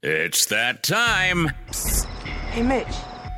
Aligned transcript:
It's 0.00 0.46
that 0.46 0.84
time. 0.84 1.48
Hey, 2.52 2.62
Mitch. 2.62 2.86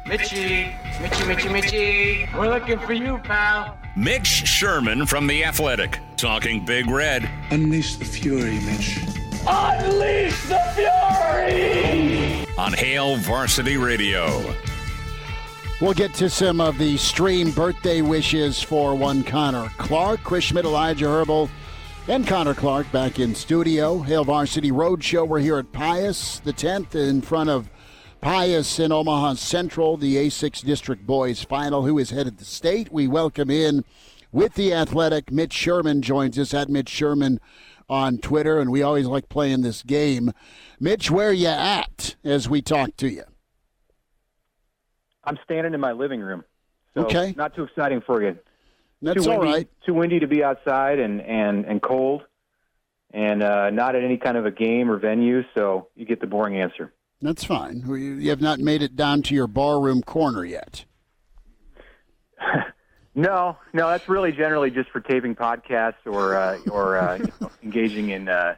Mitchy, 0.07 0.75
Mitchy, 1.01 1.25
Mitchy, 1.25 1.49
Mitchy. 1.49 2.29
We're 2.37 2.51
looking 2.51 2.79
for 2.81 2.93
you, 2.93 3.17
pal. 3.25 3.79
Mitch 3.97 4.27
Sherman 4.27 5.07
from 5.07 5.27
The 5.27 5.43
Athletic, 5.43 5.99
talking 6.19 6.67
Big 6.67 6.91
Red. 6.91 7.27
Unleash 7.51 7.97
the 7.97 8.05
fury, 8.05 8.61
Mitch. 8.61 8.99
Unleash 9.47 10.49
the 10.49 10.61
fury! 10.75 12.45
On 12.59 12.75
Hail 12.75 13.17
Varsity 13.17 13.79
Radio. 13.79 14.55
We'll 15.81 15.95
get 15.95 16.13
to 16.15 16.29
some 16.29 16.61
of 16.61 16.77
the 16.77 16.99
stream 16.99 17.53
birthday 17.53 18.03
wishes 18.03 18.63
for 18.63 18.95
one 18.95 19.25
Connor 19.25 19.71
Clark, 19.79 20.23
Chris 20.25 20.45
Schmidt, 20.45 20.67
Elijah 20.67 21.07
Herbel, 21.07 21.49
and 22.11 22.27
Connor 22.27 22.55
Clark 22.55 22.91
back 22.91 23.21
in 23.21 23.37
studio. 23.37 24.01
Hail 24.01 24.25
Varsity 24.25 24.73
Roadshow. 24.73 25.29
We're 25.29 25.39
here 25.39 25.59
at 25.59 25.71
Pius, 25.71 26.41
the 26.41 26.53
10th, 26.53 26.97
in 26.97 27.23
front 27.23 27.51
of 27.51 27.71
Pius 28.21 28.81
in 28.81 28.91
Omaha 28.91 29.35
Central, 29.35 29.97
the 29.97 30.17
A6 30.17 30.65
District 30.65 31.07
Boys 31.07 31.45
Final. 31.45 31.87
Who 31.87 31.99
is 31.99 32.11
headed 32.11 32.37
to 32.39 32.45
state? 32.45 32.91
We 32.91 33.07
welcome 33.07 33.49
in 33.49 33.85
with 34.33 34.55
the 34.55 34.75
athletic. 34.75 35.31
Mitch 35.31 35.53
Sherman 35.53 36.03
joins 36.03 36.37
us 36.37 36.53
at 36.53 36.69
Mitch 36.69 36.89
Sherman 36.89 37.39
on 37.89 38.19
Twitter, 38.19 38.59
and 38.59 38.73
we 38.73 38.83
always 38.83 39.07
like 39.07 39.29
playing 39.29 39.61
this 39.61 39.85
game. 39.85 40.33
Mitch, 40.81 41.13
where 41.13 41.29
are 41.29 41.33
you 41.33 41.47
at 41.47 42.17
as 42.25 42.49
we 42.49 42.61
talk 42.61 42.97
to 42.97 43.09
you? 43.09 43.23
I'm 45.23 45.39
standing 45.45 45.75
in 45.75 45.81
my 45.81 45.93
living 45.93 46.21
room. 46.21 46.43
So 46.95 47.05
Okay. 47.05 47.35
Not 47.37 47.55
too 47.55 47.63
exciting 47.63 48.01
for 48.01 48.21
you. 48.21 48.37
That's 49.03 49.25
too 49.25 49.31
all 49.31 49.39
windy, 49.41 49.53
right. 49.55 49.69
Too 49.87 49.95
windy 49.95 50.21
to 50.21 50.27
be 50.27 50.45
outside 50.45 50.99
and 50.99 51.21
and 51.21 51.65
and 51.65 51.81
cold, 51.83 52.23
and 53.13 53.43
uh, 53.43 53.71
not 53.71 53.95
at 53.97 54.05
any 54.05 54.17
kind 54.19 54.37
of 54.37 54.47
a 54.47 54.51
game 54.51 54.91
or 54.91 54.99
venue. 54.99 55.43
So 55.55 55.89
you 55.97 56.05
get 56.05 56.21
the 56.21 56.27
boring 56.27 56.61
answer. 56.61 56.93
That's 57.23 57.45
fine. 57.45 57.83
You 57.87 57.95
you 57.95 58.31
have 58.31 58.41
not 58.41 58.61
made 58.61 58.83
it 58.83 58.97
down 58.97 59.23
to 59.23 59.35
your 59.35 59.47
barroom 59.47 60.03
corner 60.03 60.45
yet. 60.45 60.85
No, 63.13 63.57
no, 63.73 63.89
that's 63.89 64.09
really 64.09 64.31
generally 64.31 64.71
just 64.71 64.89
for 64.91 65.01
taping 65.01 65.35
podcasts 65.35 66.07
or 66.07 66.37
uh, 66.37 66.59
or 66.71 66.97
uh, 66.97 67.17
you 67.17 67.33
know, 67.41 67.51
engaging 67.63 68.11
in 68.11 68.29
uh, 68.29 68.55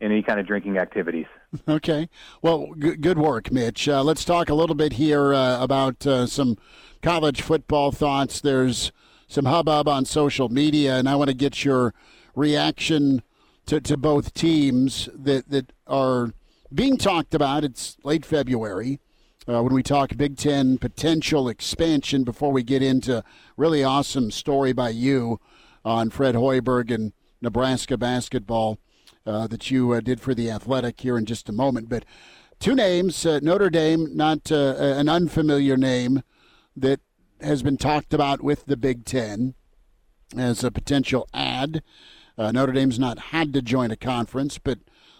in 0.00 0.10
any 0.10 0.20
kind 0.22 0.40
of 0.40 0.46
drinking 0.46 0.78
activities. 0.78 1.26
Okay. 1.68 2.08
Well, 2.42 2.70
g- 2.76 2.96
good 2.96 3.18
work, 3.18 3.52
Mitch. 3.52 3.88
Uh, 3.88 4.02
let's 4.02 4.24
talk 4.24 4.48
a 4.48 4.54
little 4.54 4.74
bit 4.74 4.94
here 4.94 5.32
uh, 5.32 5.62
about 5.62 6.04
uh, 6.08 6.26
some 6.26 6.58
college 7.02 7.40
football 7.40 7.92
thoughts. 7.92 8.40
There's 8.40 8.90
some 9.28 9.46
hubbub 9.46 9.88
on 9.88 10.04
social 10.04 10.48
media, 10.48 10.96
and 10.96 11.08
I 11.08 11.16
want 11.16 11.28
to 11.28 11.34
get 11.34 11.64
your 11.64 11.94
reaction 12.34 13.22
to, 13.66 13.80
to 13.80 13.96
both 13.96 14.34
teams 14.34 15.08
that, 15.14 15.48
that 15.50 15.72
are 15.86 16.32
being 16.72 16.96
talked 16.96 17.34
about. 17.34 17.64
It's 17.64 17.96
late 18.04 18.24
February. 18.24 19.00
Uh, 19.46 19.62
when 19.62 19.74
we 19.74 19.82
talk 19.82 20.16
Big 20.16 20.36
Ten 20.36 20.78
potential 20.78 21.48
expansion, 21.48 22.24
before 22.24 22.50
we 22.50 22.62
get 22.62 22.82
into 22.82 23.22
really 23.56 23.84
awesome 23.84 24.30
story 24.30 24.72
by 24.72 24.88
you 24.88 25.38
on 25.84 26.08
Fred 26.08 26.34
Hoiberg 26.34 26.90
and 26.90 27.12
Nebraska 27.42 27.98
basketball 27.98 28.78
uh, 29.26 29.46
that 29.46 29.70
you 29.70 29.92
uh, 29.92 30.00
did 30.00 30.20
for 30.20 30.34
the 30.34 30.50
Athletic 30.50 31.00
here 31.00 31.18
in 31.18 31.26
just 31.26 31.48
a 31.48 31.52
moment. 31.52 31.90
But 31.90 32.04
two 32.58 32.74
names 32.74 33.26
uh, 33.26 33.40
Notre 33.42 33.68
Dame, 33.68 34.16
not 34.16 34.50
uh, 34.50 34.74
an 34.78 35.08
unfamiliar 35.08 35.76
name 35.76 36.22
that 36.76 37.00
has 37.40 37.62
been 37.62 37.76
talked 37.76 38.14
about 38.14 38.42
with 38.42 38.66
the 38.66 38.76
Big 38.76 39.04
Ten 39.04 39.54
as 40.36 40.64
a 40.64 40.70
potential 40.70 41.28
ad. 41.32 41.82
Uh, 42.36 42.50
Notre 42.52 42.72
Dame's 42.72 42.98
not 42.98 43.18
had 43.18 43.52
to 43.52 43.62
join 43.62 43.90
a 43.90 43.96
conference, 43.96 44.58
but 44.58 44.78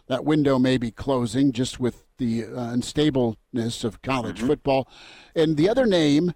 that 0.09 0.25
window 0.25 0.59
may 0.59 0.77
be 0.77 0.91
closing 0.91 1.53
just 1.53 1.81
with 1.81 2.05
the 2.19 2.45
uh, 2.45 2.49
unstableness 2.49 3.85
of 3.85 4.03
college 4.03 4.41
football. 4.41 4.89
And 5.35 5.57
the 5.57 5.69
other 5.69 5.87
name, 5.87 6.35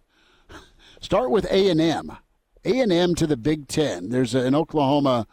start 1.00 1.30
with 1.30 1.46
A 1.50 1.68
and 1.68 1.80
M. 1.80 2.16
A 2.64 2.80
and 2.80 2.92
M 2.92 3.14
to 3.16 3.26
the 3.26 3.36
Big 3.36 3.68
Ten. 3.68 4.08
There's 4.10 4.34
an 4.34 4.54
Oklahoma 4.54 5.26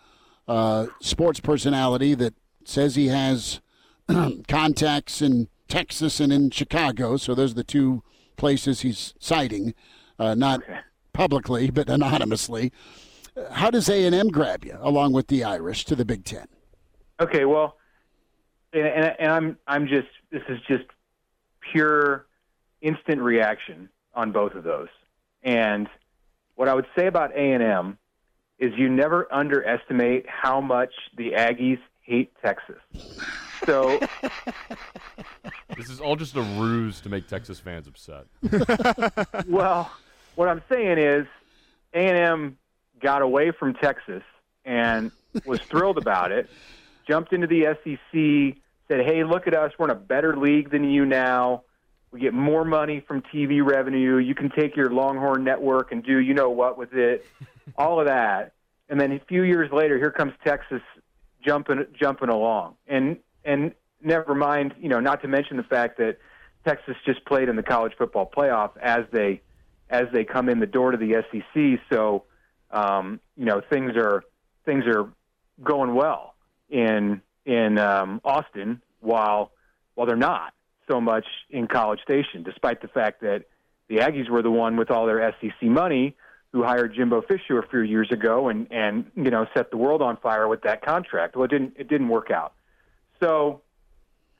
uh, 0.47 0.88
sports 1.01 1.39
personality 1.39 2.13
that 2.16 2.34
says 2.66 2.95
he 2.95 3.07
has 3.07 3.61
contacts 4.47 5.22
in 5.22 5.47
Texas 5.67 6.19
and 6.19 6.31
in 6.31 6.51
Chicago. 6.51 7.17
So 7.17 7.34
those 7.34 7.51
are 7.51 7.55
the 7.55 7.63
two 7.63 8.03
places 8.38 8.81
he's 8.81 9.13
citing, 9.19 9.73
uh, 10.20 10.36
not 10.36 10.62
publicly 11.14 11.70
but 11.70 11.90
anonymously. 11.90 12.72
How 13.52 13.70
does 13.70 13.90
A 13.90 14.06
and 14.06 14.16
M 14.16 14.30
grab 14.30 14.64
you, 14.64 14.78
along 14.80 15.14
with 15.14 15.28
the 15.28 15.44
Irish, 15.44 15.86
to 15.86 15.96
the 15.96 16.06
Big 16.06 16.24
Ten? 16.24 16.48
Okay, 17.20 17.46
well, 17.46 17.78
and, 18.74 18.86
and, 18.86 19.16
and 19.20 19.31
I'm 19.31 19.58
I'm 19.68 19.88
just 19.88 20.08
this 20.31 20.44
is 20.48 20.59
just 20.68 20.86
pure 21.72 22.28
instant 22.81 23.22
reaction 23.22 23.90
on 24.14 24.31
both 24.31 24.53
of 24.53 24.64
those. 24.64 24.88
And 25.44 25.90
what 26.56 26.70
I 26.70 26.74
would 26.74 26.88
say 26.97 27.08
about 27.08 27.32
A 27.34 27.52
and 27.52 27.62
M 27.62 27.97
is 28.58 28.72
you 28.78 28.88
never 28.90 29.32
underestimate 29.34 30.26
how 30.30 30.62
much 30.62 30.94
the 31.18 31.32
Aggies 31.32 31.80
hate 32.02 32.32
Texas. 32.42 32.80
So 33.66 34.00
This 35.76 35.90
is 35.90 36.00
all 36.00 36.16
just 36.16 36.36
a 36.36 36.42
ruse 36.42 37.02
to 37.02 37.09
make 37.09 37.28
Texas 37.28 37.59
fans 37.59 37.88
upset. 37.88 38.26
well, 39.47 39.92
what 40.35 40.50
I'm 40.50 40.62
saying 40.69 40.97
is 40.97 41.25
A&M 41.94 42.57
got 43.00 43.22
away 43.22 43.51
from 43.51 43.73
Texas 43.73 44.23
and 44.63 45.12
was 45.46 45.59
thrilled 45.62 45.97
about 45.97 46.31
it. 46.31 46.50
Jumped 47.07 47.34
into 47.34 47.47
the 47.47 47.66
SEC, 47.84 48.62
said, 48.88 49.06
"Hey, 49.06 49.23
look 49.23 49.47
at 49.47 49.53
us. 49.53 49.72
We're 49.78 49.85
in 49.85 49.91
a 49.91 49.96
better 49.96 50.35
league 50.35 50.72
than 50.72 50.90
you 50.90 51.06
now. 51.06 51.63
We 52.12 52.19
get 52.19 52.34
more 52.34 52.66
money 52.66 53.01
from 53.01 53.22
TV 53.22 53.62
revenue. 53.62 54.18
You 54.18 54.34
can 54.34 54.50
take 54.50 54.75
your 54.75 54.90
Longhorn 54.90 55.44
network 55.44 55.91
and 55.91 56.03
do 56.03 56.19
you 56.19 56.34
know 56.34 56.50
what 56.50 56.78
with 56.78 56.94
it. 56.94 57.25
All 57.78 58.00
of 58.00 58.07
that." 58.07 58.53
And 58.90 59.00
then 59.00 59.12
a 59.12 59.19
few 59.19 59.44
years 59.44 59.72
later, 59.72 59.97
here 59.97 60.12
comes 60.12 60.34
Texas 60.44 60.81
jumping 61.44 61.85
jumping 62.00 62.29
along. 62.29 62.75
And 62.88 63.17
and 63.44 63.73
never 64.02 64.34
mind, 64.34 64.73
you 64.79 64.90
know, 64.90 65.00
not 65.00 65.22
to 65.22 65.28
mention 65.28 65.57
the 65.57 65.63
fact 65.63 65.97
that 65.97 66.17
Texas 66.66 66.96
just 67.06 67.23
played 67.25 67.50
in 67.50 67.56
the 67.56 67.63
college 67.63 67.94
football 67.97 68.29
playoff 68.35 68.72
as 68.81 69.06
they 69.12 69.41
as 69.95 70.11
they 70.11 70.25
come 70.25 70.50
in 70.50 70.59
the 70.59 70.67
door 70.67 70.91
to 70.91 70.97
the 70.97 71.23
SEC. 71.31 71.79
So, 71.91 72.23
um, 72.72 73.19
you 73.38 73.45
know, 73.45 73.61
things 73.69 73.94
are 73.95 74.23
things 74.66 74.83
are 74.85 75.09
going 75.63 75.95
well 75.95 76.35
in 76.69 77.22
in 77.45 77.78
um, 77.78 78.22
Austin, 78.23 78.81
while 79.00 79.51
while 79.94 80.07
they're 80.07 80.16
not 80.17 80.53
so 80.89 81.00
much 81.00 81.25
in 81.50 81.67
College 81.67 82.01
Station, 82.01 82.44
despite 82.44 82.81
the 82.81 82.88
fact 82.88 83.22
that 83.22 83.45
the 83.88 83.97
Aggies 83.97 84.29
were 84.29 84.41
the 84.41 84.51
one 84.51 84.75
with 84.78 84.91
all 84.91 85.05
their 85.05 85.34
SEC 85.39 85.63
money 85.63 86.16
who 86.51 86.63
hired 86.63 86.94
Jimbo 86.94 87.22
Fisher 87.22 87.59
a 87.59 87.67
few 87.67 87.81
years 87.81 88.11
ago 88.11 88.50
and 88.50 88.67
and 88.72 89.09
you 89.16 89.31
know 89.31 89.45
set 89.55 89.72
the 89.72 89.78
world 89.78 90.01
on 90.01 90.17
fire 90.17 90.47
with 90.47 90.61
that 90.63 90.84
contract. 90.84 91.35
Well, 91.35 91.45
it 91.45 91.51
didn't 91.51 91.73
it 91.78 91.88
didn't 91.88 92.09
work 92.09 92.31
out. 92.31 92.53
So 93.22 93.61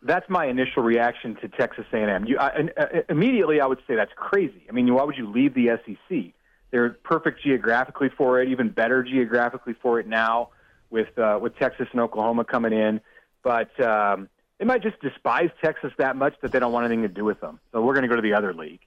that's 0.05 0.29
my 0.29 0.45
initial 0.45 0.83
reaction 0.83 1.35
to 1.41 1.47
Texas 1.47 1.85
A&M. 1.91 2.25
You, 2.25 2.38
I, 2.38 2.69
uh, 2.77 2.85
immediately, 3.09 3.59
I 3.59 3.65
would 3.65 3.80
say 3.88 3.95
that's 3.95 4.12
crazy. 4.15 4.63
I 4.69 4.71
mean, 4.71 4.94
why 4.94 5.03
would 5.03 5.18
you 5.18 5.30
leave 5.30 5.53
the 5.56 5.80
SEC? 5.85 6.33
They're 6.71 6.91
perfect 6.91 7.44
geographically 7.44 8.09
for 8.15 8.41
it, 8.41 8.50
even 8.50 8.69
better 8.69 9.03
geographically 9.03 9.74
for 9.81 10.00
it 10.00 10.07
now 10.07 10.50
with 10.89 11.18
uh, 11.18 11.39
with 11.41 11.57
Texas 11.57 11.88
and 11.91 12.01
Oklahoma 12.01 12.45
coming 12.45 12.74
in. 12.74 13.01
But 13.44 13.80
um, 13.83 14.30
they 14.59 14.65
might 14.65 14.83
just 14.83 15.00
despise 15.01 15.50
Texas 15.63 15.91
that 15.97 16.15
much 16.15 16.35
that 16.41 16.51
they 16.51 16.59
don't 16.59 16.71
want 16.71 16.85
anything 16.85 17.03
to 17.03 17.07
do 17.07 17.25
with 17.25 17.39
them. 17.41 17.59
So 17.71 17.81
we're 17.81 17.94
going 17.94 18.03
to 18.03 18.09
go 18.09 18.15
to 18.15 18.21
the 18.21 18.33
other 18.33 18.53
league. 18.53 18.81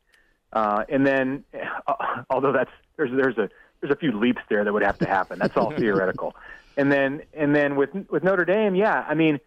Uh, 0.52 0.84
and 0.88 1.06
then, 1.06 1.44
uh, 1.86 2.22
although 2.30 2.52
that's 2.52 2.70
there's 2.96 3.10
there's 3.10 3.38
a 3.38 3.48
there's 3.80 3.92
a 3.92 3.96
few 3.96 4.12
leaps 4.12 4.42
there 4.48 4.64
that 4.64 4.72
would 4.72 4.82
have 4.82 4.98
to 4.98 5.08
happen. 5.08 5.38
That's 5.38 5.56
all 5.56 5.70
theoretical. 5.76 6.34
And 6.76 6.92
then 6.92 7.22
and 7.34 7.54
then 7.54 7.74
with 7.76 7.90
with 8.08 8.22
Notre 8.22 8.44
Dame, 8.44 8.74
yeah, 8.74 9.04
I 9.08 9.14
mean, 9.14 9.40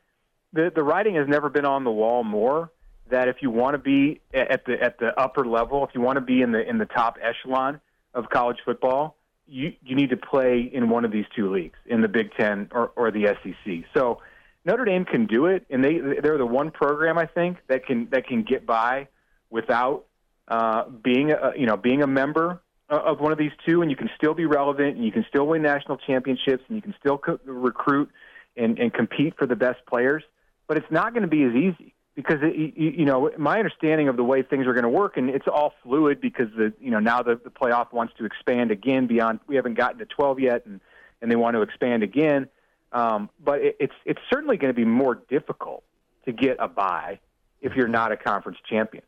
the 0.53 0.71
the 0.73 0.83
writing 0.83 1.15
has 1.15 1.27
never 1.27 1.49
been 1.49 1.65
on 1.65 1.83
the 1.83 1.91
wall 1.91 2.23
more 2.23 2.71
that 3.09 3.27
if 3.27 3.37
you 3.41 3.49
want 3.49 3.73
to 3.73 3.77
be 3.77 4.21
at 4.33 4.65
the 4.65 4.81
at 4.81 4.97
the 4.99 5.17
upper 5.19 5.45
level, 5.45 5.85
if 5.85 5.91
you 5.93 6.01
want 6.01 6.17
to 6.17 6.21
be 6.21 6.41
in 6.41 6.51
the 6.51 6.67
in 6.67 6.77
the 6.77 6.85
top 6.85 7.17
echelon 7.21 7.79
of 8.13 8.29
college 8.29 8.57
football, 8.65 9.17
you 9.47 9.73
you 9.83 9.95
need 9.95 10.09
to 10.09 10.17
play 10.17 10.69
in 10.71 10.89
one 10.89 11.05
of 11.05 11.11
these 11.11 11.25
two 11.35 11.51
leagues, 11.51 11.77
in 11.85 12.01
the 12.01 12.07
Big 12.07 12.31
Ten 12.33 12.69
or 12.71 12.91
or 12.95 13.11
the 13.11 13.35
SEC. 13.43 13.85
So 13.93 14.21
Notre 14.65 14.85
Dame 14.85 15.05
can 15.05 15.25
do 15.25 15.45
it, 15.47 15.65
and 15.69 15.83
they 15.83 15.99
they're 16.21 16.37
the 16.37 16.45
one 16.45 16.71
program 16.71 17.17
I 17.17 17.25
think 17.25 17.57
that 17.67 17.85
can 17.85 18.09
that 18.11 18.27
can 18.27 18.43
get 18.43 18.65
by 18.65 19.07
without 19.49 20.05
uh, 20.47 20.83
being 20.89 21.31
a 21.31 21.53
you 21.57 21.65
know 21.65 21.77
being 21.77 22.01
a 22.01 22.07
member 22.07 22.61
of 22.89 23.21
one 23.21 23.31
of 23.31 23.37
these 23.37 23.51
two, 23.65 23.81
and 23.81 23.89
you 23.89 23.95
can 23.95 24.09
still 24.17 24.33
be 24.33 24.45
relevant, 24.45 24.97
and 24.97 25.05
you 25.05 25.11
can 25.11 25.25
still 25.29 25.47
win 25.47 25.61
national 25.61 25.97
championships, 25.97 26.63
and 26.67 26.75
you 26.75 26.81
can 26.81 26.93
still 26.99 27.17
co- 27.17 27.39
recruit 27.45 28.09
and, 28.57 28.77
and 28.79 28.93
compete 28.93 29.33
for 29.37 29.47
the 29.47 29.55
best 29.55 29.79
players. 29.85 30.23
But 30.71 30.77
it's 30.77 30.89
not 30.89 31.13
going 31.13 31.23
to 31.23 31.27
be 31.27 31.43
as 31.43 31.53
easy 31.53 31.93
because 32.15 32.37
it, 32.41 32.55
you, 32.55 32.91
you 32.99 33.03
know 33.03 33.29
my 33.37 33.57
understanding 33.57 34.07
of 34.07 34.15
the 34.15 34.23
way 34.23 34.41
things 34.41 34.67
are 34.67 34.73
going 34.73 34.85
to 34.85 34.89
work, 34.89 35.17
and 35.17 35.29
it's 35.29 35.45
all 35.45 35.73
fluid 35.83 36.21
because 36.21 36.47
the 36.55 36.71
you 36.79 36.91
know 36.91 36.99
now 36.99 37.21
the, 37.21 37.37
the 37.43 37.49
playoff 37.49 37.91
wants 37.91 38.13
to 38.19 38.23
expand 38.23 38.71
again 38.71 39.05
beyond. 39.05 39.41
We 39.47 39.57
haven't 39.57 39.73
gotten 39.73 39.99
to 39.99 40.05
12 40.05 40.39
yet, 40.39 40.65
and 40.65 40.79
and 41.21 41.29
they 41.29 41.35
want 41.35 41.55
to 41.55 41.61
expand 41.61 42.03
again. 42.03 42.47
Um, 42.93 43.29
but 43.43 43.59
it, 43.59 43.75
it's 43.81 43.93
it's 44.05 44.21
certainly 44.29 44.55
going 44.55 44.73
to 44.73 44.73
be 44.73 44.85
more 44.85 45.15
difficult 45.15 45.83
to 46.23 46.31
get 46.31 46.55
a 46.59 46.69
bye 46.69 47.19
if 47.59 47.75
you're 47.75 47.89
not 47.89 48.13
a 48.13 48.15
conference 48.15 48.59
champion. 48.69 49.03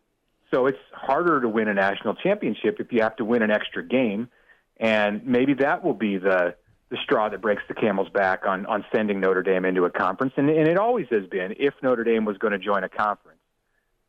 So 0.54 0.66
it's 0.66 0.80
harder 0.92 1.40
to 1.40 1.48
win 1.48 1.70
a 1.70 1.74
national 1.74 2.16
championship 2.16 2.82
if 2.82 2.92
you 2.92 3.04
have 3.04 3.16
to 3.16 3.24
win 3.24 3.42
an 3.42 3.52
extra 3.52 3.88
game, 3.88 4.28
and 4.76 5.26
maybe 5.26 5.54
that 5.54 5.82
will 5.82 5.94
be 5.94 6.18
the 6.18 6.56
the 6.94 7.00
straw 7.04 7.28
that 7.28 7.42
breaks 7.42 7.64
the 7.68 7.74
camel's 7.74 8.10
back 8.10 8.46
on 8.46 8.68
on 8.68 8.86
sending 8.94 9.20
Notre 9.20 9.42
Dame 9.42 9.66
into 9.66 9.86
a 9.86 9.90
conference. 9.90 10.34
And, 10.38 10.48
and 10.50 10.68
it 10.68 10.78
always 10.78 11.08
has 11.10 11.26
been 11.26 11.56
if 11.58 11.74
Notre 11.82 12.04
Dame 12.04 12.24
was 12.24 12.38
going 12.38 12.54
to 12.54 12.60
join 12.60 12.84
a 12.84 12.90
conference. 12.90 13.40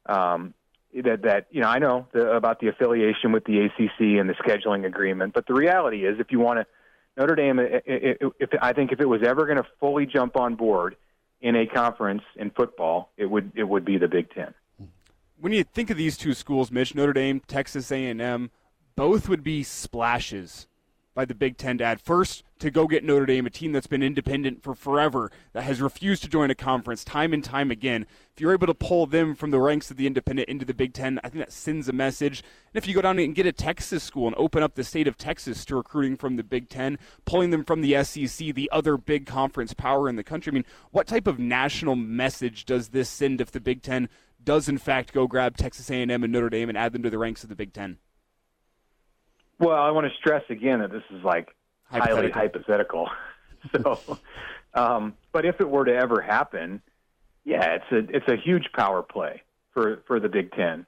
Um, 0.07 0.53
that 0.95 1.23
that 1.23 1.47
you 1.51 1.63
know 1.63 1.69
I 1.69 1.79
know 1.79 2.07
the, 2.13 2.33
about 2.33 2.61
the 2.61 2.69
affiliation 2.69 3.33
with 3.33 3.45
the 3.45 3.63
ACC 3.65 4.21
and 4.21 4.29
the 4.29 4.35
scheduling 4.35 4.85
agreement, 4.85 5.33
but 5.33 5.47
the 5.47 5.55
reality 5.55 6.05
is 6.05 6.21
if 6.21 6.31
you 6.31 6.39
want 6.39 6.61
to 6.61 6.67
Notre 7.17 7.35
Dame, 7.35 7.59
if, 7.59 8.33
if 8.39 8.51
I 8.61 8.75
think 8.75 8.93
if 8.93 9.01
it 9.01 9.09
was 9.09 9.23
ever 9.25 9.47
going 9.47 9.57
to 9.57 9.67
fully 9.81 10.05
jump 10.05 10.37
on 10.37 10.55
board 10.55 10.97
in 11.41 11.57
a 11.57 11.67
conference 11.67 12.23
in 12.37 12.51
football, 12.51 13.11
it 13.17 13.27
would 13.27 13.53
it 13.57 13.65
would 13.65 13.85
be 13.85 13.97
the 13.97 14.09
Big 14.09 14.31
Ten 14.33 14.55
when 15.45 15.53
you 15.53 15.63
think 15.63 15.91
of 15.91 15.99
these 15.99 16.17
two 16.17 16.33
schools, 16.33 16.71
Mitch, 16.71 16.95
Notre 16.95 17.13
Dame, 17.13 17.41
Texas 17.41 17.93
A&M, 17.93 18.51
both 18.97 19.29
would 19.29 19.43
be 19.43 19.63
splashes 19.63 20.67
by 21.15 21.25
the 21.25 21.35
Big 21.35 21.57
Ten 21.57 21.79
to 21.79 21.85
add. 21.85 22.01
First, 22.01 22.43
to 22.59 22.71
go 22.71 22.87
get 22.87 23.05
Notre 23.05 23.27
Dame, 23.27 23.47
a 23.47 23.51
team 23.51 23.73
that's 23.73 23.87
been 23.87 24.03
independent 24.03 24.63
for 24.63 24.75
forever, 24.75 25.31
that 25.53 25.63
has 25.63 25.81
refused 25.81 26.23
to 26.23 26.29
join 26.29 26.51
a 26.51 26.55
conference 26.55 27.05
time 27.05 27.33
and 27.33 27.43
time 27.43 27.71
again. 27.71 28.07
If 28.33 28.41
you're 28.41 28.53
able 28.53 28.67
to 28.67 28.75
pull 28.75 29.07
them 29.07 29.35
from 29.35 29.51
the 29.51 29.61
ranks 29.61 29.91
of 29.91 29.97
the 29.97 30.07
independent 30.07 30.49
into 30.49 30.65
the 30.65 30.75
Big 30.75 30.93
Ten, 30.93 31.21
I 31.23 31.29
think 31.29 31.45
that 31.45 31.53
sends 31.53 31.89
a 31.89 31.93
message. 31.93 32.41
And 32.73 32.83
if 32.83 32.89
you 32.89 32.95
go 32.95 33.03
down 33.03 33.19
and 33.19 33.35
get 33.35 33.47
a 33.47 33.53
Texas 33.53 34.03
school 34.03 34.27
and 34.27 34.37
open 34.37 34.63
up 34.63 34.75
the 34.75 34.85
state 34.85 35.07
of 35.07 35.17
Texas 35.17 35.65
to 35.67 35.77
recruiting 35.77 36.17
from 36.17 36.37
the 36.37 36.43
Big 36.43 36.69
Ten, 36.69 36.99
pulling 37.25 37.51
them 37.51 37.65
from 37.65 37.81
the 37.81 38.03
SEC, 38.03 38.55
the 38.55 38.71
other 38.73 38.97
big 38.97 39.27
conference 39.27 39.73
power 39.73 40.09
in 40.09 40.17
the 40.17 40.25
country, 40.25 40.51
I 40.51 40.55
mean, 40.55 40.67
what 40.91 41.07
type 41.07 41.27
of 41.27 41.39
national 41.39 41.97
message 41.97 42.65
does 42.65 42.89
this 42.89 43.09
send 43.09 43.41
if 43.41 43.53
the 43.53 43.61
Big 43.61 43.83
Ten 43.83 44.09
does 44.43 44.69
in 44.69 44.79
fact 44.79 45.13
go 45.13 45.27
grab 45.27 45.57
Texas 45.57 45.91
A&M 45.91 46.11
and 46.11 46.33
Notre 46.33 46.51
Dame 46.51 46.69
and 46.69 46.77
add 46.77 46.93
them 46.93 47.03
to 47.03 47.11
the 47.11 47.19
ranks 47.19 47.43
of 47.43 47.49
the 47.49 47.57
Big 47.57 47.73
Ten? 47.73 47.99
Well, 49.59 49.77
I 49.77 49.91
want 49.91 50.11
to 50.11 50.17
stress 50.17 50.43
again 50.49 50.81
that 50.81 50.91
this 50.91 51.03
is 51.11 51.23
like 51.25 51.55
highly 51.85 52.31
hypothetical. 52.31 53.09
so, 53.73 54.19
um, 54.75 55.15
but 55.33 55.45
if 55.45 55.61
it 55.61 55.69
were 55.69 55.85
to 55.85 55.95
ever 55.95 56.21
happen, 56.21 56.83
yeah, 57.45 57.77
it's 57.77 57.93
a 57.93 58.17
it's 58.17 58.29
a 58.29 58.37
huge 58.37 58.73
power 58.73 59.03
play 59.03 59.43
for 59.73 60.03
for 60.07 60.21
the 60.21 60.29
Big 60.29 60.53
Ten. 60.53 60.87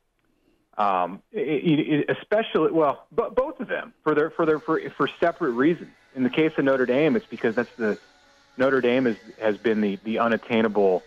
Um, 0.79 1.23
it, 1.33 2.09
it, 2.09 2.17
especially 2.19 2.73
well, 2.73 3.07
but 3.13 3.35
both 3.35 3.61
of 3.61 3.69
them 3.69 3.95
for 4.03 4.15
their 4.15 4.31
for 4.31 4.45
their 4.47 4.59
for 4.59 4.81
for 4.91 5.09
separate 5.21 5.53
reasons. 5.53 5.91
In 6.15 6.23
the 6.23 6.31
case 6.31 6.53
of 6.57 6.65
Notre 6.65 6.87
Dame, 6.87 7.15
it's 7.17 7.27
because 7.27 7.55
that's 7.55 7.73
the 7.77 7.99
Notre 8.57 8.81
Dame 8.81 9.05
has 9.07 9.17
has 9.41 9.57
been 9.59 9.81
the 9.81 9.99
the 10.05 10.19
unattainable 10.19 11.03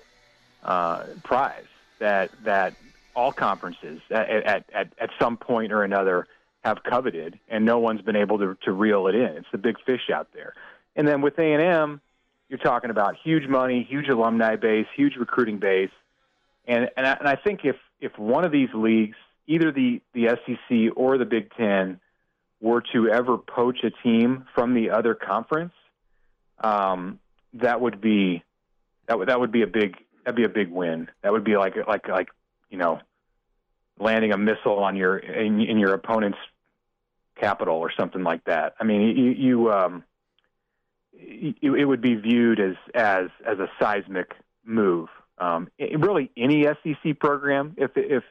uh, 0.64 1.04
prize 1.24 1.66
that 2.00 2.32
that 2.44 2.74
all 3.16 3.32
conferences 3.32 4.00
at, 4.12 4.30
at, 4.30 4.70
at, 4.74 4.94
at 4.98 5.10
some 5.20 5.36
point 5.36 5.72
or 5.72 5.84
another 5.84 6.28
have 6.64 6.84
coveted, 6.84 7.40
and 7.48 7.66
no 7.66 7.80
one's 7.80 8.02
been 8.02 8.16
able 8.16 8.38
to, 8.40 8.58
to 8.64 8.72
reel 8.72 9.08
it 9.08 9.16
in. 9.16 9.38
It's 9.38 9.48
the 9.52 9.58
big 9.58 9.78
fish 9.86 10.10
out 10.14 10.28
there. 10.34 10.54
And 10.96 11.08
then 11.08 11.22
with 11.22 11.38
A 11.40 11.54
and 11.54 11.62
M, 11.62 12.02
you're 12.50 12.60
talking 12.60 12.90
about 12.90 13.16
huge 13.24 13.48
money, 13.48 13.86
huge 13.88 14.10
alumni 14.10 14.56
base, 14.56 14.88
huge 14.96 15.16
recruiting 15.16 15.60
base, 15.60 15.92
and 16.68 16.90
and 16.98 17.08
I, 17.08 17.14
and 17.14 17.28
I 17.28 17.36
think 17.36 17.62
if 17.64 17.76
if 18.02 18.18
one 18.18 18.44
of 18.44 18.52
these 18.52 18.70
leagues, 18.74 19.18
either 19.48 19.72
the 19.72 20.02
the 20.14 20.30
SEC 20.46 20.94
or 20.96 21.18
the 21.18 21.26
Big 21.26 21.52
Ten, 21.56 22.00
were 22.60 22.84
to 22.94 23.08
ever 23.10 23.38
poach 23.38 23.84
a 23.84 23.92
team 24.04 24.46
from 24.54 24.74
the 24.74 24.90
other 24.90 25.14
conference, 25.14 25.74
um, 26.60 27.20
that 27.54 27.80
would 27.80 28.02
be 28.02 28.44
that 29.08 29.18
would 29.18 29.30
that 29.30 29.40
would 29.40 29.52
be 29.52 29.62
a 29.62 29.68
big 29.68 29.96
that'd 30.26 30.36
be 30.36 30.44
a 30.44 30.50
big 30.50 30.70
win. 30.70 31.10
That 31.22 31.32
would 31.32 31.44
be 31.44 31.56
like 31.56 31.76
like 31.88 32.08
like 32.08 32.30
you 32.70 32.78
know 32.78 33.00
landing 34.00 34.31
a 34.31 34.38
missile 34.38 34.80
on 34.80 34.96
your 34.96 35.18
in, 35.18 35.62
in 35.62 35.78
your 35.78 35.94
opponent's 35.94 36.38
capital 37.40 37.75
or 37.75 37.92
something 37.98 38.24
like 38.24 38.44
that. 38.46 38.75
I 38.80 38.84
mean, 38.84 39.01
you, 39.01 39.31
you 39.31 39.72
um, 39.72 40.04
you, 41.13 41.75
it 41.75 41.86
would 41.86 42.01
be 42.01 42.16
viewed 42.16 42.60
as 42.60 42.75
as 42.94 43.30
as 43.46 43.60
a 43.60 43.69
seismic 43.80 44.34
move. 44.66 45.10
Um, 45.38 45.69
it, 45.78 46.00
really, 46.00 46.31
any 46.36 46.63
SEC 46.63 47.19
program, 47.19 47.75
if 47.78 47.92
if 47.96 48.24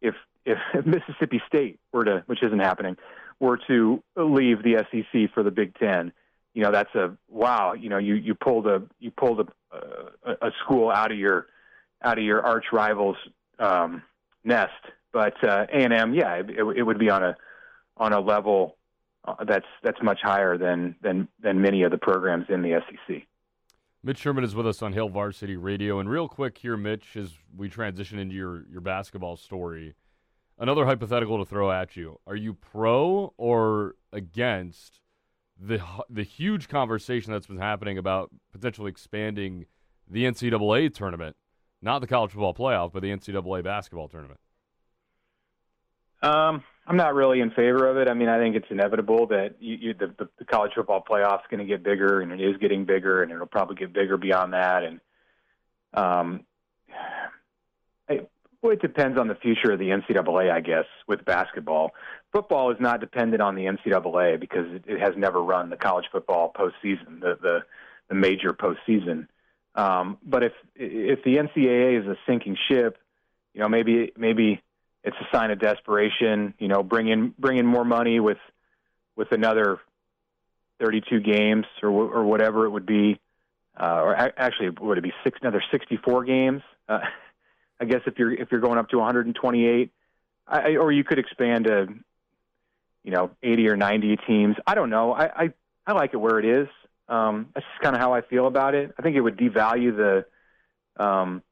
if 0.00 0.14
if 0.44 0.58
Mississippi 0.86 1.42
State 1.46 1.78
were 1.92 2.04
to, 2.04 2.22
which 2.26 2.42
isn't 2.42 2.60
happening, 2.60 2.96
were 3.40 3.58
to 3.68 4.02
leave 4.16 4.62
the 4.62 4.84
SEC 4.90 5.32
for 5.34 5.42
the 5.42 5.50
Big 5.50 5.74
Ten, 5.78 6.12
you 6.54 6.62
know 6.62 6.72
that's 6.72 6.94
a 6.94 7.16
wow. 7.28 7.74
You 7.74 7.90
know, 7.90 7.98
you 7.98 8.14
you 8.14 8.34
pulled 8.34 8.66
a 8.66 8.82
you 8.98 9.10
pulled 9.10 9.40
a 9.40 9.76
a, 10.24 10.46
a 10.48 10.50
school 10.64 10.90
out 10.90 11.12
of 11.12 11.18
your 11.18 11.46
out 12.02 12.18
of 12.18 12.24
your 12.24 12.42
arch 12.42 12.66
rivals 12.72 13.16
um, 13.58 14.02
nest. 14.44 14.72
But 15.16 15.42
uh, 15.42 15.64
A 15.72 15.78
and 15.78 15.94
M, 15.94 16.12
yeah, 16.12 16.34
it, 16.34 16.58
it 16.76 16.82
would 16.82 16.98
be 16.98 17.08
on 17.08 17.22
a 17.22 17.34
on 17.96 18.12
a 18.12 18.20
level 18.20 18.76
uh, 19.26 19.42
that's 19.48 19.64
that's 19.82 19.96
much 20.02 20.18
higher 20.22 20.58
than 20.58 20.94
than 21.00 21.26
than 21.42 21.62
many 21.62 21.84
of 21.84 21.90
the 21.90 21.96
programs 21.96 22.44
in 22.50 22.60
the 22.60 22.82
SEC. 22.86 23.22
Mitch 24.02 24.18
Sherman 24.18 24.44
is 24.44 24.54
with 24.54 24.66
us 24.66 24.82
on 24.82 24.92
Hail 24.92 25.08
Varsity 25.08 25.56
Radio, 25.56 26.00
and 26.00 26.10
real 26.10 26.28
quick 26.28 26.58
here, 26.58 26.76
Mitch, 26.76 27.16
as 27.16 27.32
we 27.56 27.70
transition 27.70 28.18
into 28.18 28.34
your 28.34 28.66
your 28.70 28.82
basketball 28.82 29.38
story, 29.38 29.94
another 30.58 30.84
hypothetical 30.84 31.38
to 31.38 31.46
throw 31.46 31.72
at 31.72 31.96
you: 31.96 32.20
Are 32.26 32.36
you 32.36 32.52
pro 32.52 33.32
or 33.38 33.94
against 34.12 35.00
the 35.58 35.80
the 36.10 36.24
huge 36.24 36.68
conversation 36.68 37.32
that's 37.32 37.46
been 37.46 37.56
happening 37.56 37.96
about 37.96 38.30
potentially 38.52 38.90
expanding 38.90 39.64
the 40.06 40.24
NCAA 40.24 40.92
tournament, 40.92 41.36
not 41.80 42.00
the 42.00 42.06
college 42.06 42.32
football 42.32 42.52
playoff, 42.52 42.92
but 42.92 43.00
the 43.00 43.08
NCAA 43.08 43.64
basketball 43.64 44.08
tournament? 44.08 44.40
Um, 46.26 46.62
I'm 46.86 46.96
not 46.96 47.14
really 47.14 47.40
in 47.40 47.50
favor 47.50 47.88
of 47.88 47.96
it. 47.96 48.08
I 48.08 48.14
mean, 48.14 48.28
I 48.28 48.38
think 48.38 48.56
it's 48.56 48.66
inevitable 48.70 49.26
that 49.28 49.56
you, 49.60 49.76
you, 49.76 49.94
the, 49.94 50.28
the, 50.38 50.44
college 50.44 50.72
football 50.74 51.04
playoff 51.08 51.40
is 51.40 51.46
going 51.50 51.60
to 51.60 51.66
get 51.66 51.82
bigger, 51.82 52.20
and 52.20 52.32
it 52.32 52.40
is 52.40 52.56
getting 52.58 52.84
bigger, 52.84 53.22
and 53.22 53.32
it'll 53.32 53.46
probably 53.46 53.76
get 53.76 53.92
bigger 53.92 54.16
beyond 54.16 54.52
that. 54.52 54.82
And 54.84 55.00
um, 55.94 56.44
it, 58.08 58.30
well, 58.62 58.72
it 58.72 58.80
depends 58.80 59.18
on 59.18 59.28
the 59.28 59.34
future 59.36 59.72
of 59.72 59.78
the 59.78 59.90
NCAA, 59.90 60.50
I 60.50 60.60
guess, 60.60 60.86
with 61.06 61.24
basketball 61.24 61.92
football 62.32 62.70
is 62.70 62.76
not 62.80 63.00
dependent 63.00 63.40
on 63.40 63.54
the 63.54 63.64
NCAA 63.64 64.38
because 64.38 64.66
it, 64.66 64.84
it 64.86 65.00
has 65.00 65.14
never 65.16 65.42
run 65.42 65.70
the 65.70 65.76
college 65.76 66.04
football 66.12 66.52
postseason, 66.52 67.20
the 67.20 67.38
the, 67.40 67.58
the 68.08 68.14
major 68.14 68.52
postseason. 68.52 69.28
Um, 69.74 70.18
but 70.22 70.42
if 70.42 70.52
if 70.74 71.24
the 71.24 71.36
NCAA 71.36 72.00
is 72.00 72.06
a 72.06 72.16
sinking 72.26 72.56
ship, 72.70 72.98
you 73.54 73.60
know 73.60 73.68
maybe 73.68 74.12
maybe 74.16 74.60
it's 75.06 75.16
a 75.20 75.36
sign 75.36 75.50
of 75.50 75.58
desperation. 75.58 76.52
You 76.58 76.68
know, 76.68 76.82
bring 76.82 77.08
in 77.08 77.32
bring 77.38 77.56
in 77.58 77.66
more 77.66 77.84
money 77.84 78.20
with 78.20 78.38
with 79.16 79.32
another 79.32 79.78
32 80.80 81.20
games 81.20 81.64
or 81.82 81.88
or 81.88 82.24
whatever 82.24 82.66
it 82.66 82.70
would 82.70 82.86
be, 82.86 83.18
uh, 83.80 84.00
or 84.02 84.14
actually 84.14 84.70
would 84.70 84.98
it 84.98 85.04
be 85.04 85.14
six 85.24 85.38
another 85.40 85.62
64 85.70 86.24
games? 86.24 86.62
Uh, 86.88 87.00
I 87.80 87.84
guess 87.84 88.00
if 88.06 88.18
you're 88.18 88.32
if 88.32 88.50
you're 88.50 88.60
going 88.60 88.78
up 88.78 88.88
to 88.90 88.98
128, 88.98 89.90
I, 90.48 90.76
or 90.76 90.92
you 90.92 91.04
could 91.04 91.18
expand 91.18 91.64
to 91.64 91.88
you 93.06 93.12
know, 93.12 93.30
80 93.42 93.68
or 93.68 93.76
90 93.76 94.18
teams. 94.26 94.56
I 94.66 94.74
don't 94.74 94.90
know. 94.90 95.12
I 95.12 95.44
I, 95.44 95.52
I 95.86 95.92
like 95.92 96.12
it 96.12 96.16
where 96.16 96.40
it 96.40 96.44
is. 96.44 96.68
Um, 97.08 97.48
that's 97.54 97.64
just 97.64 97.80
kind 97.80 97.94
of 97.94 98.02
how 98.02 98.12
I 98.12 98.20
feel 98.20 98.48
about 98.48 98.74
it. 98.74 98.92
I 98.98 99.02
think 99.02 99.14
it 99.16 99.20
would 99.20 99.38
devalue 99.38 99.96
the 99.96 101.02
um, 101.02 101.42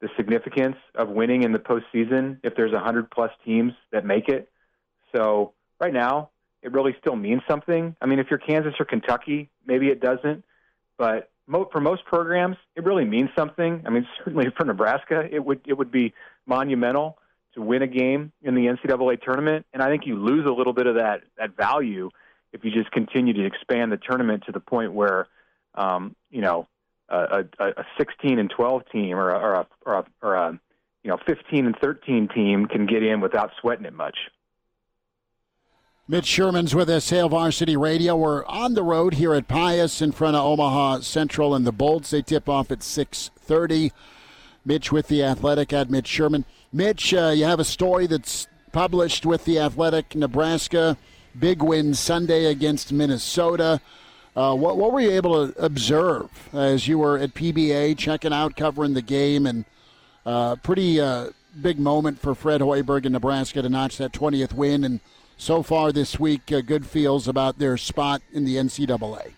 the 0.00 0.08
significance 0.16 0.76
of 0.94 1.08
winning 1.08 1.42
in 1.42 1.52
the 1.52 1.58
postseason 1.58 2.38
if 2.42 2.54
there's 2.54 2.72
100 2.72 3.10
plus 3.10 3.30
teams 3.44 3.72
that 3.92 4.04
make 4.04 4.28
it. 4.28 4.50
So 5.14 5.52
right 5.80 5.92
now, 5.92 6.30
it 6.62 6.72
really 6.72 6.94
still 7.00 7.16
means 7.16 7.42
something. 7.48 7.96
I 8.00 8.06
mean, 8.06 8.18
if 8.18 8.26
you're 8.28 8.38
Kansas 8.38 8.74
or 8.78 8.84
Kentucky, 8.84 9.50
maybe 9.64 9.88
it 9.88 10.00
doesn't, 10.00 10.44
but 10.98 11.30
mo- 11.46 11.68
for 11.70 11.80
most 11.80 12.04
programs, 12.04 12.56
it 12.74 12.84
really 12.84 13.04
means 13.04 13.30
something. 13.36 13.82
I 13.86 13.90
mean, 13.90 14.06
certainly 14.18 14.50
for 14.56 14.64
Nebraska, 14.64 15.28
it 15.30 15.44
would 15.44 15.60
it 15.66 15.74
would 15.74 15.90
be 15.90 16.12
monumental 16.46 17.18
to 17.54 17.62
win 17.62 17.82
a 17.82 17.86
game 17.86 18.32
in 18.42 18.54
the 18.54 18.66
NCAA 18.66 19.22
tournament, 19.22 19.64
and 19.72 19.82
I 19.82 19.88
think 19.88 20.06
you 20.06 20.16
lose 20.16 20.46
a 20.46 20.52
little 20.52 20.72
bit 20.72 20.86
of 20.86 20.96
that 20.96 21.22
that 21.38 21.56
value 21.56 22.10
if 22.52 22.64
you 22.64 22.70
just 22.70 22.90
continue 22.90 23.32
to 23.34 23.44
expand 23.44 23.92
the 23.92 23.96
tournament 23.96 24.44
to 24.46 24.52
the 24.52 24.60
point 24.60 24.92
where, 24.92 25.28
um, 25.74 26.16
you 26.30 26.40
know, 26.40 26.66
a, 27.08 27.44
a, 27.58 27.68
a 27.68 27.84
16 27.98 28.38
and 28.38 28.50
12 28.50 28.82
team 28.90 29.16
or 29.16 29.30
a, 29.30 29.38
or 29.38 29.54
a, 29.54 29.66
or 29.84 29.94
a, 29.94 30.04
or 30.22 30.34
a 30.34 30.60
you 31.02 31.10
know 31.10 31.18
15 31.26 31.66
and 31.66 31.76
13 31.80 32.28
team 32.34 32.66
can 32.66 32.86
get 32.86 33.02
in 33.02 33.20
without 33.20 33.50
sweating 33.60 33.84
it 33.84 33.94
much. 33.94 34.16
Mitch 36.08 36.26
Sherman's 36.26 36.74
with 36.74 36.88
us, 36.88 37.10
Hail 37.10 37.28
Varsity 37.28 37.76
Radio. 37.76 38.16
We're 38.16 38.44
on 38.46 38.74
the 38.74 38.84
road 38.84 39.14
here 39.14 39.34
at 39.34 39.48
Pius 39.48 40.00
in 40.00 40.12
front 40.12 40.36
of 40.36 40.44
Omaha 40.44 41.00
Central 41.00 41.54
and 41.54 41.66
the 41.66 41.72
Bolts. 41.72 42.10
They 42.10 42.22
tip 42.22 42.48
off 42.48 42.70
at 42.70 42.82
6:30. 42.82 43.92
Mitch 44.64 44.90
with 44.90 45.08
the 45.08 45.22
Athletic 45.22 45.72
at 45.72 45.90
Mitch 45.90 46.08
Sherman. 46.08 46.44
Mitch, 46.72 47.14
uh, 47.14 47.32
you 47.34 47.44
have 47.44 47.60
a 47.60 47.64
story 47.64 48.06
that's 48.06 48.48
published 48.72 49.24
with 49.24 49.44
the 49.44 49.58
Athletic. 49.58 50.14
Nebraska 50.14 50.96
big 51.38 51.62
win 51.62 51.94
Sunday 51.94 52.46
against 52.46 52.92
Minnesota. 52.92 53.80
Uh, 54.36 54.54
what, 54.54 54.76
what 54.76 54.92
were 54.92 55.00
you 55.00 55.10
able 55.10 55.48
to 55.48 55.64
observe 55.64 56.28
as 56.52 56.86
you 56.86 56.98
were 56.98 57.16
at 57.16 57.32
PBA 57.32 57.96
checking 57.96 58.34
out, 58.34 58.54
covering 58.54 58.92
the 58.92 59.00
game, 59.00 59.46
and 59.46 59.64
uh, 60.26 60.56
pretty 60.56 61.00
uh, 61.00 61.30
big 61.60 61.78
moment 61.78 62.20
for 62.20 62.34
Fred 62.34 62.60
Hoiberg 62.60 63.06
in 63.06 63.12
Nebraska 63.12 63.62
to 63.62 63.68
notch 63.70 63.96
that 63.96 64.12
20th 64.12 64.52
win 64.52 64.84
and 64.84 65.00
so 65.38 65.62
far 65.62 65.92
this 65.92 66.18
week, 66.18 66.50
uh, 66.50 66.60
good 66.60 66.86
feels 66.86 67.28
about 67.28 67.58
their 67.58 67.76
spot 67.76 68.22
in 68.32 68.44
the 68.44 68.56
NCAA. 68.56 69.32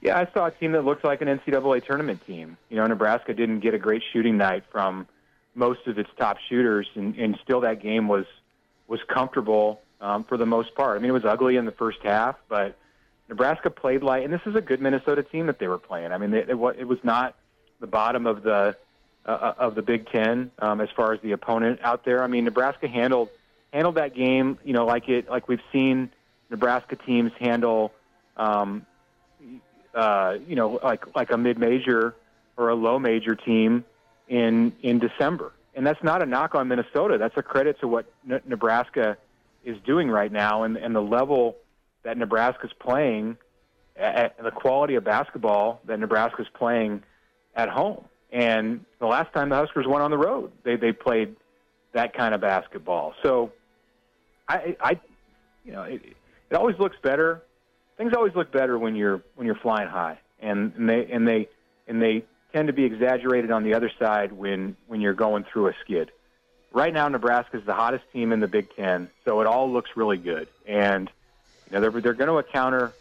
Yeah, 0.00 0.18
I 0.18 0.28
saw 0.32 0.46
a 0.46 0.50
team 0.50 0.72
that 0.72 0.84
looked 0.84 1.04
like 1.04 1.22
an 1.22 1.28
NCAA 1.28 1.84
tournament 1.84 2.24
team. 2.26 2.56
You 2.68 2.76
know, 2.76 2.86
Nebraska 2.86 3.34
didn't 3.34 3.60
get 3.60 3.74
a 3.74 3.78
great 3.78 4.02
shooting 4.12 4.36
night 4.36 4.64
from 4.70 5.08
most 5.54 5.86
of 5.86 5.98
its 5.98 6.10
top 6.18 6.38
shooters, 6.48 6.86
and, 6.94 7.16
and 7.16 7.38
still 7.42 7.60
that 7.60 7.82
game 7.82 8.08
was 8.08 8.26
was 8.86 9.00
comfortable 9.08 9.80
um, 10.00 10.24
for 10.24 10.36
the 10.36 10.46
most 10.46 10.74
part. 10.74 10.96
I 10.96 11.00
mean, 11.00 11.10
it 11.10 11.14
was 11.14 11.24
ugly 11.24 11.56
in 11.56 11.64
the 11.64 11.72
first 11.72 11.98
half, 12.02 12.36
but 12.48 12.76
Nebraska 13.28 13.70
played 13.70 14.02
like, 14.02 14.24
and 14.24 14.32
this 14.32 14.40
is 14.46 14.54
a 14.54 14.60
good 14.60 14.80
Minnesota 14.80 15.22
team 15.22 15.46
that 15.46 15.58
they 15.58 15.68
were 15.68 15.78
playing. 15.78 16.12
I 16.12 16.18
mean, 16.18 16.30
they, 16.30 16.40
it, 16.40 16.50
it 16.50 16.88
was 16.88 16.98
not 17.02 17.34
the 17.80 17.86
bottom 17.86 18.26
of 18.26 18.42
the 18.42 18.76
uh, 19.26 19.52
of 19.58 19.74
the 19.74 19.82
Big 19.82 20.08
Ten 20.10 20.50
um, 20.58 20.80
as 20.80 20.88
far 20.96 21.12
as 21.12 21.20
the 21.20 21.32
opponent 21.32 21.80
out 21.82 22.04
there. 22.04 22.22
I 22.22 22.26
mean, 22.26 22.44
Nebraska 22.44 22.88
handled 22.88 23.28
handled 23.72 23.96
that 23.96 24.14
game, 24.14 24.58
you 24.64 24.72
know, 24.72 24.86
like 24.86 25.08
it 25.08 25.28
like 25.28 25.48
we've 25.48 25.62
seen 25.72 26.10
Nebraska 26.50 26.96
teams 26.96 27.32
handle, 27.38 27.92
um, 28.36 28.86
uh, 29.94 30.38
you 30.46 30.56
know, 30.56 30.80
like 30.82 31.14
like 31.14 31.30
a 31.30 31.36
mid 31.36 31.58
major 31.58 32.14
or 32.56 32.70
a 32.70 32.74
low 32.74 32.98
major 32.98 33.34
team 33.34 33.84
in 34.28 34.72
in 34.82 34.98
December. 34.98 35.52
And 35.74 35.86
that's 35.86 36.02
not 36.02 36.22
a 36.22 36.26
knock 36.26 36.54
on 36.54 36.66
Minnesota. 36.66 37.18
That's 37.18 37.36
a 37.36 37.42
credit 37.42 37.78
to 37.80 37.88
what 37.88 38.10
N- 38.28 38.40
Nebraska 38.46 39.16
is 39.68 39.76
doing 39.84 40.08
right 40.08 40.32
now 40.32 40.62
and, 40.62 40.76
and 40.76 40.94
the 40.94 41.02
level 41.02 41.56
that 42.02 42.16
Nebraska's 42.16 42.72
playing 42.80 43.36
at 43.96 44.42
the 44.42 44.50
quality 44.50 44.94
of 44.94 45.04
basketball 45.04 45.80
that 45.86 45.98
Nebraska's 45.98 46.46
playing 46.54 47.02
at 47.54 47.68
home. 47.68 48.04
And 48.32 48.84
the 48.98 49.06
last 49.06 49.32
time 49.34 49.48
the 49.48 49.56
Huskers 49.56 49.86
went 49.86 50.02
on 50.02 50.10
the 50.10 50.18
road, 50.18 50.52
they 50.64 50.76
they 50.76 50.92
played 50.92 51.36
that 51.92 52.14
kind 52.14 52.34
of 52.34 52.40
basketball. 52.40 53.14
So 53.22 53.52
I, 54.48 54.76
I 54.80 55.00
you 55.64 55.72
know, 55.72 55.82
it, 55.82 56.02
it 56.50 56.54
always 56.54 56.78
looks 56.78 56.96
better. 57.02 57.42
Things 57.96 58.12
always 58.14 58.34
look 58.34 58.52
better 58.52 58.78
when 58.78 58.96
you're 58.96 59.22
when 59.34 59.46
you're 59.46 59.56
flying 59.56 59.88
high, 59.88 60.18
and, 60.40 60.72
and 60.76 60.88
they 60.88 61.06
and 61.10 61.26
they 61.26 61.48
and 61.86 62.00
they 62.00 62.24
tend 62.54 62.68
to 62.68 62.72
be 62.72 62.84
exaggerated 62.84 63.50
on 63.50 63.64
the 63.64 63.74
other 63.74 63.90
side 63.98 64.32
when 64.32 64.76
when 64.86 65.00
you're 65.00 65.14
going 65.14 65.44
through 65.52 65.68
a 65.68 65.72
skid. 65.84 66.10
Right 66.72 66.92
now, 66.92 67.08
Nebraska 67.08 67.58
is 67.58 67.64
the 67.64 67.74
hottest 67.74 68.04
team 68.12 68.32
in 68.32 68.40
the 68.40 68.48
Big 68.48 68.74
Ten, 68.76 69.08
so 69.24 69.40
it 69.40 69.46
all 69.46 69.72
looks 69.72 69.90
really 69.96 70.18
good. 70.18 70.48
And 70.66 71.10
you 71.66 71.74
know 71.74 71.80
they're 71.80 72.00
they're 72.00 72.14
going 72.14 72.28
to 72.28 72.38
encounter 72.38 72.92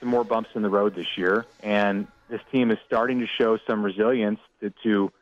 some 0.00 0.08
more 0.08 0.24
bumps 0.24 0.50
in 0.54 0.62
the 0.62 0.70
road 0.70 0.94
this 0.94 1.16
year, 1.16 1.44
and 1.62 2.06
this 2.28 2.40
team 2.52 2.70
is 2.70 2.78
starting 2.86 3.20
to 3.20 3.26
show 3.26 3.58
some 3.66 3.82
resilience 3.84 4.38
to 4.60 4.72
to, 4.84 5.12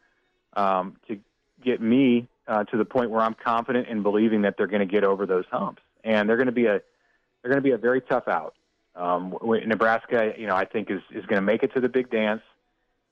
um, 0.55 0.97
to 1.09 1.19
get 1.63 1.81
me 1.81 2.29
uh, 2.47 2.65
to 2.65 2.77
the 2.77 2.85
point 2.85 3.11
where 3.11 3.23
I'm 3.23 3.35
confident 3.35 3.89
in 3.89 4.03
believing 4.03 4.43
that 4.43 4.57
they're 4.57 4.67
going 4.67 4.87
to 4.87 4.93
get 4.93 5.05
over 5.05 5.25
those 5.25 5.47
humps, 5.51 5.83
and 6.05 6.29
they're 6.29 6.37
going 6.37 6.47
to 6.47 6.53
be 6.53 6.67
a 6.67 6.83
they're 7.43 7.51
going 7.51 7.63
to 7.63 7.69
be 7.69 7.73
a 7.73 7.79
very 7.79 8.03
tough 8.03 8.29
out. 8.29 8.55
Um, 8.95 9.37
Nebraska, 9.67 10.35
you 10.37 10.47
know, 10.47 10.57
I 10.57 10.67
think 10.67 10.91
is 10.91 11.03
is 11.11 11.25
going 11.27 11.39
to 11.39 11.47
make 11.47 11.63
it 11.63 11.73
to 11.75 11.81
the 11.81 11.89
big 11.89 12.11
dance, 12.11 12.43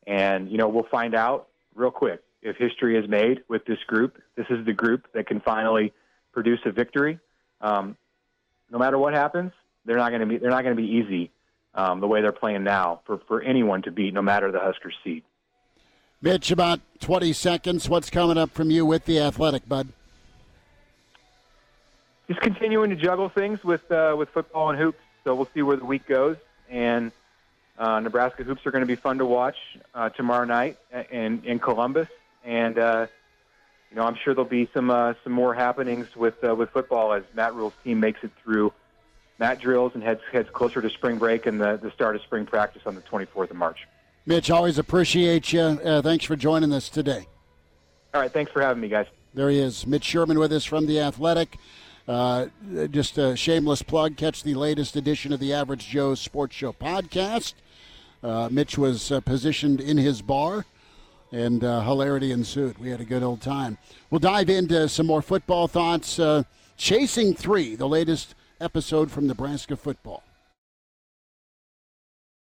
and 0.06 0.50
you 0.50 0.58
know 0.58 0.68
we'll 0.68 0.88
find 0.90 1.14
out 1.14 1.48
real 1.74 1.90
quick 1.90 2.22
if 2.44 2.56
history 2.56 2.96
is 2.96 3.08
made 3.08 3.42
with 3.48 3.64
this 3.64 3.78
group. 3.86 4.22
This 4.36 4.46
is 4.50 4.64
the 4.64 4.72
group 4.72 5.06
that 5.14 5.26
can 5.26 5.40
finally 5.40 5.92
produce 6.32 6.60
a 6.66 6.70
victory. 6.70 7.18
Um, 7.60 7.96
no 8.70 8.78
matter 8.78 8.98
what 8.98 9.14
happens, 9.14 9.52
they're 9.84 9.96
not 9.96 10.10
going 10.10 10.20
to 10.20 10.26
be 10.26 10.36
they're 10.38 10.50
not 10.50 10.62
going 10.62 10.76
to 10.76 10.80
be 10.80 10.88
easy 10.88 11.30
um, 11.74 12.00
the 12.00 12.06
way 12.06 12.20
they're 12.20 12.32
playing 12.32 12.62
now 12.62 13.00
for 13.06 13.18
for 13.26 13.42
anyone 13.42 13.82
to 13.82 13.90
beat, 13.90 14.14
no 14.14 14.22
matter 14.22 14.52
the 14.52 14.60
Huskers 14.60 14.94
seed. 15.02 15.24
Mitch, 16.20 16.50
about 16.50 16.80
20 17.00 17.32
seconds. 17.32 17.88
What's 17.88 18.08
coming 18.08 18.38
up 18.38 18.50
from 18.50 18.70
you 18.70 18.86
with 18.86 19.04
the 19.04 19.20
athletic, 19.20 19.68
bud? 19.68 19.88
Just 22.28 22.40
continuing 22.40 22.88
to 22.90 22.96
juggle 22.96 23.28
things 23.28 23.62
with 23.64 23.90
uh, 23.90 24.14
with 24.16 24.28
football 24.30 24.70
and 24.70 24.78
hoops. 24.78 25.00
So 25.24 25.34
we'll 25.34 25.48
see 25.54 25.62
where 25.62 25.76
the 25.76 25.84
week 25.84 26.06
goes. 26.06 26.36
And 26.70 27.12
uh, 27.78 28.00
Nebraska 28.00 28.44
hoops 28.44 28.66
are 28.66 28.70
going 28.70 28.82
to 28.82 28.86
be 28.86 28.96
fun 28.96 29.18
to 29.18 29.26
watch 29.26 29.56
uh, 29.94 30.10
tomorrow 30.10 30.44
night 30.44 30.78
in 31.10 31.42
in 31.44 31.58
Columbus. 31.58 32.08
And 32.44 32.78
uh, 32.78 33.06
you 33.90 33.96
know, 33.96 34.02
I'm 34.02 34.16
sure 34.16 34.34
there'll 34.34 34.48
be 34.48 34.68
some 34.74 34.90
uh, 34.90 35.14
some 35.22 35.32
more 35.32 35.54
happenings 35.54 36.14
with 36.16 36.34
uh, 36.44 36.54
with 36.54 36.70
football 36.70 37.12
as 37.12 37.22
Matt 37.34 37.54
Rhule's 37.54 37.72
team 37.82 38.00
makes 38.00 38.22
it 38.22 38.30
through 38.42 38.72
mat 39.38 39.60
drills 39.60 39.92
and 39.94 40.02
heads 40.02 40.20
heads 40.30 40.48
closer 40.52 40.80
to 40.82 40.90
spring 40.90 41.18
break 41.18 41.46
and 41.46 41.60
the 41.60 41.78
the 41.82 41.90
start 41.90 42.16
of 42.16 42.22
spring 42.22 42.46
practice 42.46 42.82
on 42.86 42.94
the 42.94 43.00
24th 43.02 43.50
of 43.50 43.56
March. 43.56 43.86
Mitch, 44.26 44.50
always 44.50 44.78
appreciate 44.78 45.52
you. 45.52 45.60
Uh, 45.60 46.00
thanks 46.00 46.24
for 46.24 46.36
joining 46.36 46.72
us 46.72 46.88
today. 46.88 47.26
All 48.14 48.20
right, 48.20 48.32
thanks 48.32 48.52
for 48.52 48.62
having 48.62 48.80
me, 48.80 48.88
guys. 48.88 49.06
There 49.34 49.50
he 49.50 49.58
is, 49.58 49.86
Mitch 49.86 50.04
Sherman 50.04 50.38
with 50.38 50.52
us 50.52 50.64
from 50.64 50.86
The 50.86 51.00
Athletic. 51.00 51.58
Uh, 52.06 52.46
just 52.90 53.18
a 53.18 53.36
shameless 53.36 53.82
plug. 53.82 54.16
Catch 54.16 54.42
the 54.42 54.54
latest 54.54 54.94
edition 54.94 55.32
of 55.32 55.40
the 55.40 55.52
Average 55.52 55.88
Joe 55.88 56.14
Sports 56.14 56.54
Show 56.54 56.72
podcast. 56.72 57.54
Uh, 58.22 58.48
Mitch 58.50 58.78
was 58.78 59.10
uh, 59.10 59.20
positioned 59.20 59.80
in 59.80 59.98
his 59.98 60.22
bar, 60.22 60.64
and 61.34 61.64
uh, 61.64 61.80
hilarity 61.80 62.30
ensued. 62.30 62.78
We 62.78 62.90
had 62.90 63.00
a 63.00 63.04
good 63.04 63.24
old 63.24 63.40
time. 63.40 63.76
We'll 64.08 64.20
dive 64.20 64.48
into 64.48 64.88
some 64.88 65.06
more 65.06 65.20
football 65.20 65.66
thoughts. 65.66 66.18
Uh, 66.18 66.44
Chasing 66.76 67.34
Three, 67.34 67.74
the 67.74 67.88
latest 67.88 68.36
episode 68.60 69.10
from 69.10 69.26
Nebraska 69.26 69.76
football. 69.76 70.22